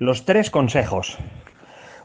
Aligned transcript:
Los 0.00 0.24
tres 0.24 0.48
consejos. 0.52 1.18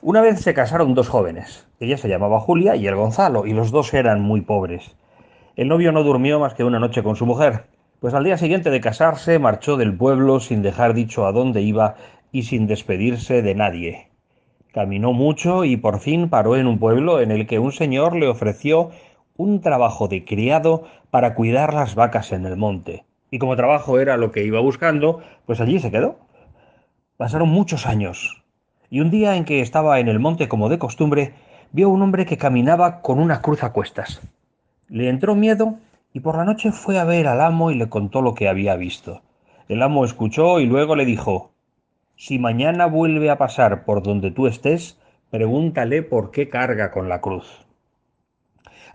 Una 0.01 0.21
vez 0.21 0.41
se 0.41 0.55
casaron 0.55 0.95
dos 0.95 1.09
jóvenes. 1.09 1.67
Ella 1.79 1.95
se 1.95 2.09
llamaba 2.09 2.39
Julia 2.39 2.75
y 2.75 2.87
el 2.87 2.95
Gonzalo, 2.95 3.45
y 3.45 3.53
los 3.53 3.69
dos 3.69 3.93
eran 3.93 4.19
muy 4.19 4.41
pobres. 4.41 4.95
El 5.55 5.67
novio 5.67 5.91
no 5.91 6.01
durmió 6.01 6.39
más 6.39 6.55
que 6.55 6.63
una 6.63 6.79
noche 6.79 7.03
con 7.03 7.15
su 7.15 7.27
mujer, 7.27 7.65
pues 7.99 8.15
al 8.15 8.23
día 8.23 8.39
siguiente 8.39 8.71
de 8.71 8.81
casarse 8.81 9.37
marchó 9.37 9.77
del 9.77 9.95
pueblo 9.95 10.39
sin 10.39 10.63
dejar 10.63 10.95
dicho 10.95 11.27
a 11.27 11.31
dónde 11.31 11.61
iba 11.61 11.93
y 12.31 12.43
sin 12.43 12.65
despedirse 12.65 13.43
de 13.43 13.53
nadie. 13.53 14.07
Caminó 14.73 15.13
mucho 15.13 15.63
y 15.63 15.77
por 15.77 15.99
fin 15.99 16.29
paró 16.29 16.55
en 16.55 16.65
un 16.65 16.79
pueblo 16.79 17.21
en 17.21 17.29
el 17.29 17.45
que 17.45 17.59
un 17.59 17.71
señor 17.71 18.15
le 18.15 18.27
ofreció 18.27 18.89
un 19.37 19.61
trabajo 19.61 20.07
de 20.07 20.25
criado 20.25 20.85
para 21.11 21.35
cuidar 21.35 21.75
las 21.75 21.93
vacas 21.93 22.31
en 22.31 22.47
el 22.47 22.57
monte. 22.57 23.05
Y 23.29 23.37
como 23.37 23.55
trabajo 23.55 23.99
era 23.99 24.17
lo 24.17 24.31
que 24.31 24.43
iba 24.43 24.59
buscando, 24.61 25.21
pues 25.45 25.61
allí 25.61 25.77
se 25.77 25.91
quedó. 25.91 26.17
Pasaron 27.15 27.49
muchos 27.49 27.85
años, 27.85 28.43
y 28.89 28.99
un 28.99 29.11
día 29.11 29.35
en 29.35 29.45
que 29.45 29.61
estaba 29.61 29.99
en 29.99 30.07
el 30.07 30.19
monte 30.19 30.47
como 30.47 30.67
de 30.67 30.79
costumbre, 30.79 31.35
vio 31.71 31.89
un 31.89 32.01
hombre 32.01 32.25
que 32.25 32.39
caminaba 32.39 33.01
con 33.01 33.19
una 33.19 33.39
cruz 33.39 33.63
a 33.63 33.71
cuestas. 33.71 34.19
Le 34.89 35.09
entró 35.09 35.35
miedo 35.35 35.75
y 36.11 36.21
por 36.21 36.37
la 36.37 36.43
noche 36.43 36.71
fue 36.71 36.97
a 36.97 37.03
ver 37.03 37.27
al 37.27 37.41
amo 37.41 37.69
y 37.69 37.75
le 37.75 37.87
contó 37.87 38.23
lo 38.23 38.33
que 38.33 38.49
había 38.49 38.75
visto. 38.75 39.21
El 39.67 39.83
amo 39.83 40.05
escuchó 40.05 40.59
y 40.59 40.65
luego 40.65 40.95
le 40.95 41.05
dijo 41.05 41.51
Si 42.15 42.39
mañana 42.39 42.87
vuelve 42.87 43.29
a 43.29 43.37
pasar 43.37 43.85
por 43.85 44.01
donde 44.01 44.31
tú 44.31 44.47
estés, 44.47 44.99
pregúntale 45.29 46.01
por 46.01 46.31
qué 46.31 46.49
carga 46.49 46.89
con 46.89 47.09
la 47.09 47.21
cruz. 47.21 47.67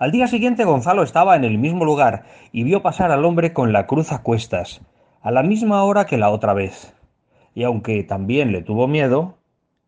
Al 0.01 0.11
día 0.11 0.27
siguiente 0.27 0.65
Gonzalo 0.65 1.05
estaba 1.05 1.37
en 1.37 1.45
el 1.45 1.57
mismo 1.57 1.85
lugar 1.85 2.25
y 2.51 2.65
vio 2.65 2.83
pasar 2.83 3.13
al 3.13 3.25
hombre 3.25 3.53
con 3.53 3.73
la 3.73 3.87
cruz 3.87 4.11
a 4.11 4.25
cuestas, 4.25 4.81
a 5.23 5.31
la 5.31 5.45
misma 5.45 5.85
hora 5.85 6.05
que 6.05 6.19
la 6.19 6.31
otra 6.31 6.53
vez 6.53 6.98
y 7.55 7.65
aunque 7.65 8.03
también 8.05 8.53
le 8.53 8.63
tuvo 8.63 8.87
miedo, 8.89 9.39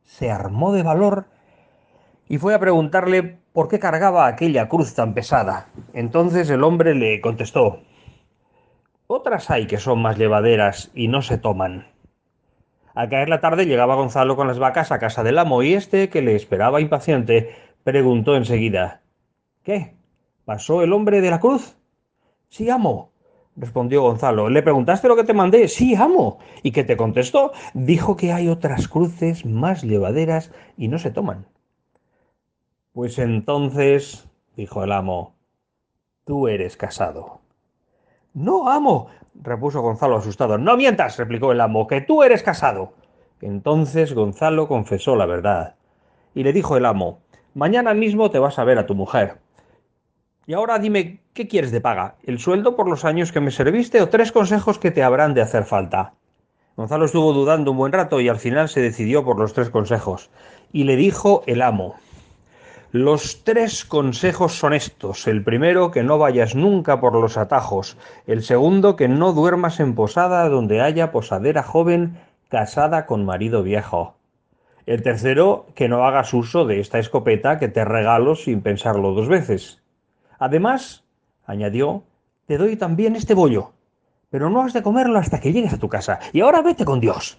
se 0.04 0.30
armó 0.30 0.72
de 0.72 0.82
valor 0.82 1.26
y 2.28 2.38
fue 2.38 2.54
a 2.54 2.58
preguntarle 2.60 3.38
por 3.52 3.68
qué 3.68 3.78
cargaba 3.78 4.26
aquella 4.26 4.68
cruz 4.68 4.94
tan 4.94 5.14
pesada. 5.14 5.68
Entonces 5.92 6.50
el 6.50 6.64
hombre 6.64 6.94
le 6.94 7.20
contestó 7.20 7.80
Otras 9.06 9.50
hay 9.50 9.66
que 9.66 9.78
son 9.78 10.02
más 10.02 10.18
llevaderas 10.18 10.90
y 10.94 11.08
no 11.08 11.22
se 11.22 11.38
toman. 11.38 11.88
Al 12.94 13.08
caer 13.08 13.28
la 13.28 13.40
tarde 13.40 13.66
llegaba 13.66 13.94
Gonzalo 13.94 14.36
con 14.36 14.48
las 14.48 14.58
vacas 14.58 14.92
a 14.92 14.98
casa 14.98 15.22
del 15.22 15.38
amo 15.38 15.62
y 15.62 15.74
éste, 15.74 16.08
que 16.08 16.22
le 16.22 16.34
esperaba 16.34 16.80
impaciente, 16.80 17.54
preguntó 17.84 18.36
enseguida 18.36 19.02
¿Qué? 19.62 19.94
¿Pasó 20.44 20.82
el 20.82 20.92
hombre 20.92 21.20
de 21.20 21.30
la 21.30 21.38
cruz? 21.38 21.76
Sí, 22.48 22.68
amo, 22.70 23.12
respondió 23.56 24.02
Gonzalo. 24.02 24.48
¿Le 24.48 24.62
preguntaste 24.62 25.08
lo 25.08 25.16
que 25.16 25.24
te 25.24 25.34
mandé? 25.34 25.68
Sí, 25.68 25.94
amo. 25.94 26.38
¿Y 26.62 26.72
qué 26.72 26.84
te 26.84 26.96
contestó? 26.96 27.52
Dijo 27.74 28.16
que 28.16 28.32
hay 28.32 28.48
otras 28.48 28.88
cruces 28.88 29.44
más 29.44 29.82
llevaderas 29.82 30.52
y 30.76 30.88
no 30.88 30.98
se 30.98 31.10
toman. 31.10 31.46
Pues 32.92 33.18
entonces, 33.18 34.28
dijo 34.56 34.82
el 34.82 34.92
amo, 34.92 35.34
tú 36.24 36.48
eres 36.48 36.76
casado. 36.76 37.40
No, 38.34 38.68
amo, 38.68 39.08
repuso 39.34 39.80
Gonzalo 39.80 40.16
asustado. 40.16 40.58
No 40.58 40.76
mientas, 40.76 41.16
replicó 41.16 41.52
el 41.52 41.60
amo, 41.60 41.86
que 41.86 42.00
tú 42.00 42.22
eres 42.22 42.42
casado. 42.42 42.94
Entonces 43.40 44.14
Gonzalo 44.14 44.68
confesó 44.68 45.16
la 45.16 45.26
verdad. 45.26 45.76
Y 46.34 46.42
le 46.42 46.52
dijo 46.52 46.76
el 46.76 46.86
amo, 46.86 47.20
mañana 47.54 47.94
mismo 47.94 48.30
te 48.30 48.38
vas 48.38 48.58
a 48.58 48.64
ver 48.64 48.78
a 48.78 48.86
tu 48.86 48.94
mujer. 48.94 49.38
Y 50.46 50.54
ahora 50.54 50.78
dime, 50.78 51.20
¿qué 51.32 51.48
quieres 51.48 51.70
de 51.70 51.80
paga? 51.80 52.16
¿El 52.24 52.38
sueldo 52.38 52.76
por 52.76 52.88
los 52.88 53.04
años 53.04 53.32
que 53.32 53.40
me 53.40 53.50
serviste 53.50 54.00
o 54.02 54.08
tres 54.08 54.32
consejos 54.32 54.78
que 54.78 54.90
te 54.90 55.02
habrán 55.02 55.34
de 55.34 55.42
hacer 55.42 55.64
falta? 55.64 56.14
Gonzalo 56.76 57.04
estuvo 57.04 57.32
dudando 57.32 57.72
un 57.72 57.76
buen 57.76 57.92
rato 57.92 58.20
y 58.20 58.28
al 58.28 58.38
final 58.38 58.68
se 58.68 58.80
decidió 58.80 59.24
por 59.24 59.38
los 59.38 59.52
tres 59.52 59.70
consejos. 59.70 60.30
Y 60.72 60.84
le 60.84 60.96
dijo 60.96 61.42
el 61.46 61.62
amo, 61.62 61.96
los 62.92 63.44
tres 63.44 63.84
consejos 63.84 64.54
son 64.54 64.72
estos. 64.72 65.28
El 65.28 65.44
primero, 65.44 65.92
que 65.92 66.02
no 66.02 66.18
vayas 66.18 66.56
nunca 66.56 67.00
por 67.00 67.14
los 67.14 67.36
atajos. 67.36 67.96
El 68.26 68.42
segundo, 68.42 68.96
que 68.96 69.06
no 69.06 69.32
duermas 69.32 69.78
en 69.78 69.94
posada 69.94 70.48
donde 70.48 70.80
haya 70.80 71.12
posadera 71.12 71.62
joven 71.62 72.18
casada 72.48 73.06
con 73.06 73.24
marido 73.24 73.62
viejo. 73.62 74.16
El 74.86 75.04
tercero, 75.04 75.66
que 75.76 75.88
no 75.88 76.04
hagas 76.04 76.34
uso 76.34 76.64
de 76.64 76.80
esta 76.80 76.98
escopeta 76.98 77.60
que 77.60 77.68
te 77.68 77.84
regalo 77.84 78.34
sin 78.34 78.60
pensarlo 78.60 79.12
dos 79.12 79.28
veces. 79.28 79.80
Además, 80.40 81.04
añadió, 81.44 82.02
te 82.46 82.56
doy 82.56 82.74
también 82.76 83.14
este 83.14 83.34
bollo, 83.34 83.72
pero 84.30 84.48
no 84.48 84.62
has 84.62 84.72
de 84.72 84.82
comerlo 84.82 85.18
hasta 85.18 85.38
que 85.38 85.52
llegues 85.52 85.74
a 85.74 85.78
tu 85.78 85.90
casa. 85.90 86.18
Y 86.32 86.40
ahora 86.40 86.62
vete 86.62 86.86
con 86.86 86.98
Dios. 86.98 87.38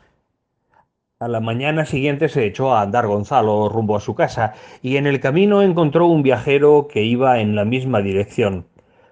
A 1.20 1.28
la 1.28 1.40
mañana 1.40 1.86
siguiente 1.86 2.30
se 2.30 2.46
echó 2.46 2.74
a 2.74 2.82
andar 2.82 3.08
Gonzalo 3.08 3.70
rumbo 3.70 3.98
a 3.98 4.02
su 4.02 4.14
casa, 4.14 4.54
y 4.84 4.98
en 4.98 5.08
el 5.08 5.20
camino 5.20 5.64
encontró 5.64 6.06
un 6.06 6.22
viajero 6.22 6.88
que 6.88 7.04
iba 7.04 7.40
en 7.40 7.56
la 7.56 7.66
misma 7.66 8.02
dirección, 8.02 8.68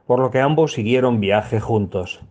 por 0.06 0.20
lo 0.20 0.30
que 0.30 0.40
ambos 0.40 0.74
siguieron 0.74 1.20
viaje 1.20 1.60
juntos. 1.60 2.22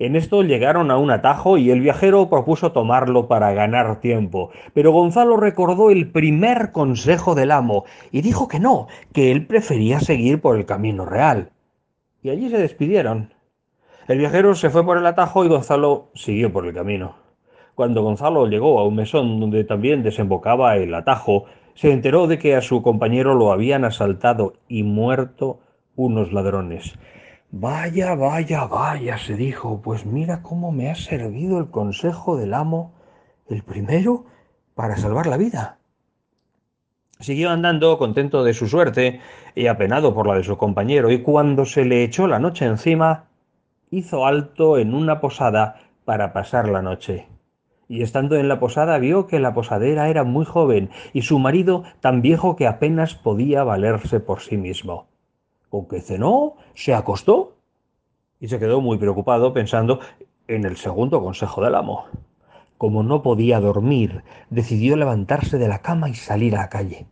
En 0.00 0.16
esto 0.16 0.42
llegaron 0.42 0.90
a 0.90 0.96
un 0.96 1.10
atajo 1.10 1.58
y 1.58 1.70
el 1.70 1.82
viajero 1.82 2.30
propuso 2.30 2.72
tomarlo 2.72 3.28
para 3.28 3.52
ganar 3.52 4.00
tiempo, 4.00 4.50
pero 4.72 4.92
Gonzalo 4.92 5.36
recordó 5.36 5.90
el 5.90 6.10
primer 6.10 6.72
consejo 6.72 7.34
del 7.34 7.50
amo 7.50 7.84
y 8.10 8.22
dijo 8.22 8.48
que 8.48 8.60
no, 8.60 8.88
que 9.12 9.30
él 9.30 9.46
prefería 9.46 10.00
seguir 10.00 10.40
por 10.40 10.56
el 10.56 10.64
camino 10.64 11.04
real. 11.04 11.50
Y 12.22 12.30
allí 12.30 12.48
se 12.48 12.56
despidieron. 12.56 13.34
El 14.08 14.16
viajero 14.16 14.54
se 14.54 14.70
fue 14.70 14.86
por 14.86 14.96
el 14.96 15.04
atajo 15.04 15.44
y 15.44 15.48
Gonzalo 15.48 16.08
siguió 16.14 16.50
por 16.50 16.66
el 16.66 16.72
camino. 16.72 17.16
Cuando 17.74 18.02
Gonzalo 18.02 18.46
llegó 18.46 18.80
a 18.80 18.86
un 18.86 18.96
mesón 18.96 19.38
donde 19.38 19.64
también 19.64 20.02
desembocaba 20.02 20.76
el 20.76 20.94
atajo, 20.94 21.44
se 21.74 21.92
enteró 21.92 22.26
de 22.26 22.38
que 22.38 22.56
a 22.56 22.62
su 22.62 22.80
compañero 22.80 23.34
lo 23.34 23.52
habían 23.52 23.84
asaltado 23.84 24.54
y 24.66 24.82
muerto 24.82 25.60
unos 25.94 26.32
ladrones. 26.32 26.94
Vaya, 27.52 28.14
vaya, 28.14 28.66
vaya, 28.66 29.18
se 29.18 29.34
dijo, 29.34 29.82
pues 29.82 30.06
mira 30.06 30.40
cómo 30.40 30.70
me 30.70 30.88
ha 30.88 30.94
servido 30.94 31.58
el 31.58 31.68
consejo 31.68 32.36
del 32.36 32.54
amo, 32.54 32.92
el 33.48 33.64
primero, 33.64 34.24
para 34.76 34.96
salvar 34.96 35.26
la 35.26 35.36
vida. 35.36 35.78
Siguió 37.18 37.50
andando 37.50 37.98
contento 37.98 38.44
de 38.44 38.54
su 38.54 38.68
suerte 38.68 39.18
y 39.56 39.66
apenado 39.66 40.14
por 40.14 40.28
la 40.28 40.36
de 40.36 40.44
su 40.44 40.56
compañero, 40.56 41.10
y 41.10 41.22
cuando 41.22 41.64
se 41.64 41.84
le 41.84 42.04
echó 42.04 42.28
la 42.28 42.38
noche 42.38 42.66
encima, 42.66 43.24
hizo 43.90 44.26
alto 44.26 44.78
en 44.78 44.94
una 44.94 45.20
posada 45.20 45.80
para 46.04 46.32
pasar 46.32 46.68
la 46.68 46.82
noche. 46.82 47.26
Y 47.88 48.02
estando 48.02 48.36
en 48.36 48.46
la 48.46 48.60
posada 48.60 48.96
vio 48.98 49.26
que 49.26 49.40
la 49.40 49.54
posadera 49.54 50.08
era 50.08 50.22
muy 50.22 50.44
joven 50.44 50.90
y 51.12 51.22
su 51.22 51.40
marido 51.40 51.82
tan 51.98 52.22
viejo 52.22 52.54
que 52.54 52.68
apenas 52.68 53.16
podía 53.16 53.64
valerse 53.64 54.20
por 54.20 54.38
sí 54.38 54.56
mismo 54.56 55.09
con 55.70 55.88
que 55.88 56.00
cenó, 56.00 56.56
se 56.74 56.92
acostó 56.92 57.56
y 58.40 58.48
se 58.48 58.58
quedó 58.58 58.80
muy 58.80 58.98
preocupado 58.98 59.54
pensando 59.54 60.00
en 60.48 60.64
el 60.64 60.76
segundo 60.76 61.22
consejo 61.22 61.62
del 61.62 61.76
amo. 61.76 62.06
Como 62.76 63.02
no 63.02 63.22
podía 63.22 63.60
dormir, 63.60 64.24
decidió 64.50 64.96
levantarse 64.96 65.58
de 65.58 65.68
la 65.68 65.80
cama 65.80 66.08
y 66.08 66.14
salir 66.14 66.56
a 66.56 66.62
la 66.62 66.68
calle. 66.68 67.06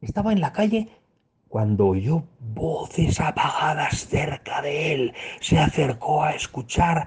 Estaba 0.00 0.32
en 0.32 0.40
la 0.40 0.52
calle 0.52 0.88
cuando 1.48 1.88
oyó 1.88 2.22
voces 2.40 3.20
apagadas 3.20 4.06
cerca 4.06 4.62
de 4.62 4.94
él. 4.94 5.14
Se 5.40 5.58
acercó 5.58 6.22
a 6.22 6.32
escuchar 6.32 7.06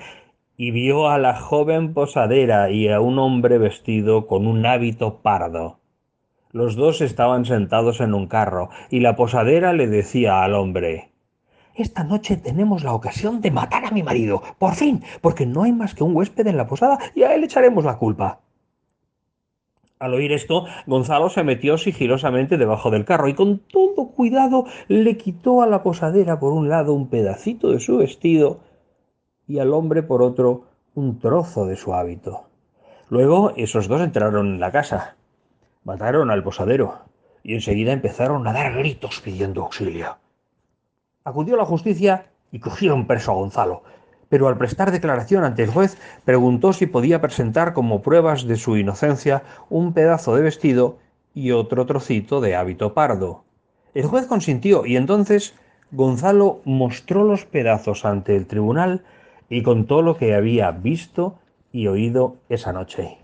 y 0.57 0.71
vio 0.71 1.07
a 1.07 1.17
la 1.17 1.39
joven 1.39 1.93
posadera 1.93 2.69
y 2.69 2.89
a 2.89 2.99
un 2.99 3.17
hombre 3.17 3.57
vestido 3.57 4.27
con 4.27 4.45
un 4.45 4.65
hábito 4.65 5.21
pardo. 5.21 5.80
Los 6.51 6.75
dos 6.75 6.99
estaban 6.99 7.45
sentados 7.45 8.01
en 8.01 8.13
un 8.13 8.27
carro, 8.27 8.69
y 8.89 8.99
la 8.99 9.15
posadera 9.15 9.71
le 9.71 9.87
decía 9.87 10.43
al 10.43 10.53
hombre 10.53 11.11
Esta 11.75 12.03
noche 12.03 12.35
tenemos 12.35 12.83
la 12.83 12.93
ocasión 12.93 13.39
de 13.39 13.51
matar 13.51 13.85
a 13.85 13.91
mi 13.91 14.03
marido, 14.03 14.43
por 14.59 14.75
fin, 14.75 15.03
porque 15.21 15.45
no 15.45 15.63
hay 15.63 15.71
más 15.71 15.95
que 15.95 16.03
un 16.03 16.15
huésped 16.15 16.45
en 16.47 16.57
la 16.57 16.67
posada 16.67 16.99
y 17.15 17.23
a 17.23 17.33
él 17.33 17.45
echaremos 17.45 17.85
la 17.85 17.97
culpa. 17.97 18.39
Al 20.01 20.15
oír 20.15 20.31
esto, 20.31 20.65
Gonzalo 20.87 21.29
se 21.29 21.43
metió 21.43 21.77
sigilosamente 21.77 22.57
debajo 22.57 22.89
del 22.89 23.05
carro 23.05 23.29
y 23.29 23.35
con 23.35 23.59
todo 23.59 24.07
cuidado 24.07 24.65
le 24.87 25.15
quitó 25.15 25.61
a 25.61 25.67
la 25.67 25.83
posadera 25.83 26.39
por 26.39 26.53
un 26.53 26.69
lado 26.69 26.93
un 26.93 27.07
pedacito 27.07 27.69
de 27.69 27.79
su 27.79 27.97
vestido 27.97 28.61
y 29.47 29.59
al 29.59 29.71
hombre 29.73 30.01
por 30.01 30.23
otro 30.23 30.63
un 30.95 31.19
trozo 31.19 31.67
de 31.67 31.77
su 31.77 31.93
hábito. 31.93 32.45
Luego 33.09 33.53
esos 33.57 33.87
dos 33.87 34.01
entraron 34.01 34.47
en 34.47 34.59
la 34.59 34.71
casa. 34.71 35.17
Mataron 35.83 36.29
al 36.29 36.43
posadero 36.43 36.99
y 37.41 37.55
enseguida 37.55 37.91
empezaron 37.91 38.47
a 38.47 38.53
dar 38.53 38.73
gritos 38.77 39.19
pidiendo 39.19 39.63
auxilio. 39.63 40.17
Acudió 41.23 41.57
la 41.57 41.65
justicia 41.65 42.27
y 42.51 42.59
cogieron 42.59 43.07
preso 43.07 43.31
a 43.31 43.35
Gonzalo, 43.35 43.81
pero 44.29 44.47
al 44.47 44.59
prestar 44.59 44.91
declaración 44.91 45.43
ante 45.43 45.63
el 45.63 45.71
juez 45.71 45.97
preguntó 46.23 46.71
si 46.71 46.85
podía 46.85 47.19
presentar 47.19 47.73
como 47.73 48.03
pruebas 48.03 48.45
de 48.45 48.57
su 48.57 48.77
inocencia 48.77 49.41
un 49.71 49.93
pedazo 49.93 50.35
de 50.35 50.43
vestido 50.43 50.99
y 51.33 51.49
otro 51.51 51.87
trocito 51.87 52.41
de 52.41 52.55
hábito 52.55 52.93
pardo. 52.93 53.43
El 53.95 54.05
juez 54.05 54.27
consintió 54.27 54.85
y 54.85 54.97
entonces 54.97 55.55
Gonzalo 55.89 56.61
mostró 56.63 57.23
los 57.23 57.45
pedazos 57.45 58.05
ante 58.05 58.35
el 58.35 58.45
tribunal 58.45 59.03
y 59.49 59.63
contó 59.63 60.03
lo 60.03 60.15
que 60.15 60.35
había 60.35 60.69
visto 60.69 61.39
y 61.71 61.87
oído 61.87 62.35
esa 62.49 62.71
noche. 62.71 63.17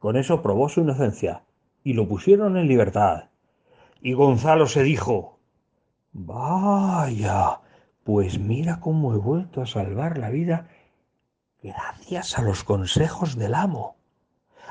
Con 0.00 0.16
eso 0.16 0.42
probó 0.42 0.68
su 0.68 0.80
inocencia 0.80 1.42
y 1.84 1.92
lo 1.92 2.08
pusieron 2.08 2.56
en 2.56 2.68
libertad. 2.68 3.24
Y 4.00 4.12
Gonzalo 4.12 4.66
se 4.66 4.82
dijo, 4.82 5.38
Vaya, 6.12 7.60
pues 8.04 8.38
mira 8.38 8.80
cómo 8.80 9.14
he 9.14 9.18
vuelto 9.18 9.62
a 9.62 9.66
salvar 9.66 10.18
la 10.18 10.30
vida 10.30 10.68
gracias 11.62 12.38
a 12.38 12.42
los 12.42 12.64
consejos 12.64 13.36
del 13.36 13.54
amo. 13.54 13.96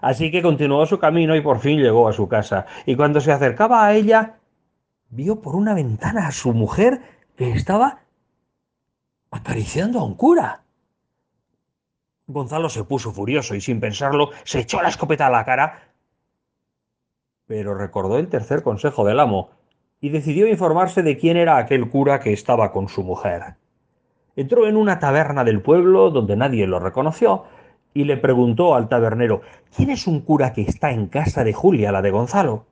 Así 0.01 0.31
que 0.31 0.41
continuó 0.41 0.85
su 0.85 0.99
camino 0.99 1.35
y 1.35 1.41
por 1.41 1.59
fin 1.59 1.79
llegó 1.79 2.07
a 2.07 2.13
su 2.13 2.27
casa. 2.27 2.65
Y 2.85 2.95
cuando 2.95 3.19
se 3.21 3.31
acercaba 3.31 3.85
a 3.85 3.93
ella, 3.93 4.37
vio 5.09 5.41
por 5.41 5.55
una 5.55 5.73
ventana 5.73 6.27
a 6.27 6.31
su 6.31 6.53
mujer 6.53 7.01
que 7.35 7.51
estaba 7.51 8.01
acariciando 9.31 9.99
a 9.99 10.03
un 10.03 10.15
cura. 10.15 10.63
Gonzalo 12.27 12.69
se 12.69 12.83
puso 12.83 13.11
furioso 13.11 13.55
y 13.55 13.61
sin 13.61 13.79
pensarlo 13.79 14.31
se 14.43 14.59
echó 14.59 14.81
la 14.81 14.89
escopeta 14.89 15.27
a 15.27 15.31
la 15.31 15.45
cara, 15.45 15.86
pero 17.47 17.73
recordó 17.73 18.19
el 18.19 18.27
tercer 18.27 18.61
consejo 18.61 19.05
del 19.05 19.19
amo 19.19 19.49
y 19.99 20.09
decidió 20.09 20.47
informarse 20.47 21.01
de 21.01 21.17
quién 21.17 21.37
era 21.37 21.57
aquel 21.57 21.89
cura 21.89 22.19
que 22.19 22.33
estaba 22.33 22.71
con 22.71 22.89
su 22.89 23.03
mujer. 23.03 23.55
Entró 24.35 24.67
en 24.67 24.77
una 24.77 24.99
taberna 24.99 25.43
del 25.43 25.61
pueblo 25.61 26.11
donde 26.11 26.35
nadie 26.35 26.67
lo 26.67 26.79
reconoció 26.79 27.45
y 27.93 28.03
le 28.03 28.17
preguntó 28.17 28.75
al 28.75 28.89
tabernero 28.89 29.41
¿Quién 29.75 29.89
es 29.89 30.05
un 30.05 30.21
cura 30.21 30.53
que 30.53 30.61
está 30.61 30.91
en 30.91 31.07
casa 31.07 31.43
de 31.43 31.53
Julia, 31.53 31.91
la 31.91 32.03
de 32.03 32.11
Gonzalo? 32.11 32.65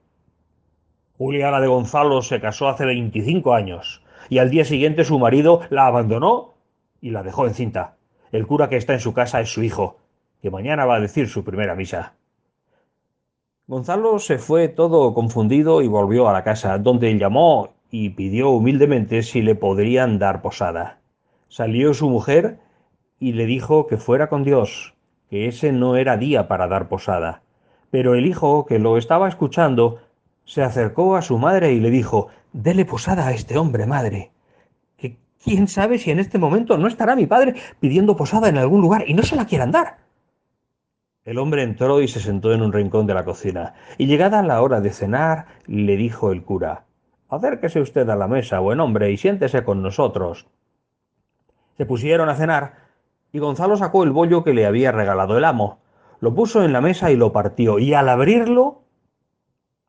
Julia, 1.18 1.50
la 1.50 1.62
de 1.62 1.68
Gonzalo, 1.68 2.21
se 2.21 2.39
casó 2.39 2.68
hace 2.68 2.86
veinticinco 2.86 3.54
años 3.54 4.04
y 4.30 4.38
al 4.39 4.50
día 4.50 4.66
siguiente 4.66 5.06
su 5.06 5.18
marido 5.18 5.62
la 5.69 5.88
abandonó 5.88 6.56
y 7.01 7.12
la 7.12 7.24
dejó 7.24 7.48
encinta. 7.48 7.95
El 8.31 8.45
cura 8.45 8.69
que 8.69 8.78
está 8.78 8.94
en 8.94 9.00
su 9.00 9.13
casa 9.13 9.39
es 9.39 9.50
su 9.50 9.63
hijo, 9.63 9.98
que 10.42 10.51
mañana 10.51 10.86
va 10.86 10.95
a 10.95 11.00
decir 11.00 11.30
su 11.30 11.44
primera 11.44 11.75
misa. 11.75 12.13
Gonzalo 13.67 14.19
se 14.19 14.38
fue 14.38 14.67
todo 14.67 15.15
confundido 15.15 15.81
y 15.81 15.88
volvió 15.88 16.29
a 16.29 16.33
la 16.33 16.44
casa, 16.44 16.77
donde 16.77 17.17
llamó 17.17 17.73
y 17.89 18.12
pidió 18.12 18.51
humildemente 18.51 19.23
si 19.23 19.41
le 19.41 19.56
podrían 19.56 20.19
dar 20.19 20.44
posada. 20.44 21.00
Salió 21.47 21.95
su 21.95 22.07
mujer 22.07 22.59
y 23.19 23.33
le 23.33 23.47
dijo 23.47 23.88
que 23.88 23.97
fuera 23.97 24.29
con 24.29 24.44
Dios, 24.44 24.94
que 25.31 25.47
ese 25.47 25.71
no 25.71 25.95
era 25.95 26.15
día 26.15 26.47
para 26.47 26.67
dar 26.67 26.88
posada. 26.89 27.41
Pero 27.89 28.13
el 28.13 28.27
hijo, 28.27 28.67
que 28.67 28.77
lo 28.77 28.97
estaba 28.97 29.27
escuchando, 29.27 30.00
se 30.44 30.61
acercó 30.61 31.15
a 31.15 31.23
su 31.23 31.39
madre 31.39 31.73
y 31.73 31.79
le 31.79 31.89
dijo 31.89 32.27
Dele 32.53 32.85
posada 32.85 33.25
a 33.25 33.33
este 33.33 33.57
hombre, 33.57 33.88
madre. 33.88 34.31
Que 34.95 35.18
quién 35.44 35.68
sabe 35.68 35.97
si 35.97 36.11
en 36.11 36.19
este 36.19 36.38
momento 36.38 36.77
no 36.77 36.88
estará 36.88 37.15
mi 37.15 37.25
padre 37.25 37.56
pidiendo 37.79 38.15
posada 38.15 38.47
en 38.47 38.59
algún 38.59 38.81
lugar 38.81 39.06
y 39.07 39.15
no 39.15 39.23
se 39.23 39.35
la 39.35 39.45
quieran 39.45 39.71
dar. 39.71 40.05
El 41.25 41.39
hombre 41.39 41.63
entró 41.63 42.01
y 42.01 42.07
se 42.07 42.19
sentó 42.19 42.54
en 42.54 42.62
un 42.62 42.72
rincón 42.72 43.07
de 43.07 43.16
la 43.16 43.25
cocina, 43.25 43.74
y 43.98 44.06
llegada 44.06 44.44
la 44.44 44.62
hora 44.62 44.80
de 44.80 44.92
cenar, 44.92 45.48
le 45.66 45.98
dijo 45.98 46.31
el 46.31 46.44
cura 46.44 46.86
Acérquese 47.30 47.81
usted 47.81 48.07
a 48.10 48.16
la 48.16 48.27
mesa, 48.27 48.60
buen 48.60 48.80
hombre, 48.80 49.12
y 49.12 49.18
siéntese 49.18 49.63
con 49.63 49.81
nosotros. 49.81 50.45
Se 51.77 51.88
pusieron 51.88 52.30
a 52.30 52.36
cenar, 52.36 52.75
y 53.31 53.39
Gonzalo 53.39 53.75
sacó 53.75 54.04
el 54.04 54.12
bollo 54.12 54.44
que 54.44 54.54
le 54.54 54.68
había 54.68 54.92
regalado 54.92 55.36
el 55.36 55.45
amo, 55.45 55.80
lo 56.19 56.36
puso 56.36 56.63
en 56.63 56.72
la 56.72 56.81
mesa 56.81 57.10
y 57.12 57.16
lo 57.16 57.33
partió, 57.33 57.80
y 57.80 57.95
al 57.95 58.07
abrirlo, 58.07 58.83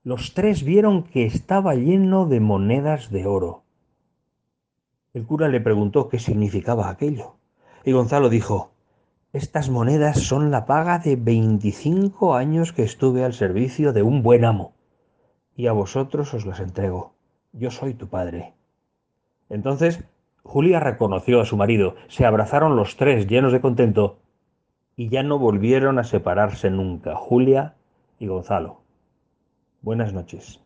los 0.04 0.32
tres 0.32 0.64
vieron 0.64 1.02
que 1.02 1.26
estaba 1.26 1.74
lleno 1.74 2.24
de 2.24 2.40
monedas 2.40 3.10
de 3.10 3.26
oro. 3.26 3.62
El 5.12 5.26
cura 5.26 5.48
le 5.48 5.60
preguntó 5.60 6.08
qué 6.08 6.18
significaba 6.18 6.88
aquello, 6.88 7.36
y 7.84 7.92
Gonzalo 7.92 8.30
dijo 8.30 8.70
estas 9.36 9.68
monedas 9.68 10.20
son 10.20 10.50
la 10.50 10.64
paga 10.64 10.98
de 10.98 11.16
veinticinco 11.16 12.34
años 12.34 12.72
que 12.72 12.82
estuve 12.82 13.22
al 13.22 13.34
servicio 13.34 13.92
de 13.92 14.02
un 14.02 14.22
buen 14.22 14.46
amo, 14.46 14.72
y 15.54 15.66
a 15.66 15.72
vosotros 15.72 16.32
os 16.32 16.46
las 16.46 16.58
entrego. 16.58 17.12
Yo 17.52 17.70
soy 17.70 17.92
tu 17.92 18.08
padre. 18.08 18.54
Entonces 19.50 20.02
Julia 20.42 20.80
reconoció 20.80 21.40
a 21.40 21.44
su 21.44 21.56
marido, 21.56 21.96
se 22.08 22.24
abrazaron 22.24 22.76
los 22.76 22.96
tres 22.96 23.26
llenos 23.26 23.52
de 23.52 23.60
contento, 23.60 24.18
y 24.96 25.10
ya 25.10 25.22
no 25.22 25.38
volvieron 25.38 25.98
a 25.98 26.04
separarse 26.04 26.70
nunca, 26.70 27.14
Julia 27.14 27.74
y 28.18 28.28
Gonzalo. 28.28 28.80
Buenas 29.82 30.14
noches. 30.14 30.65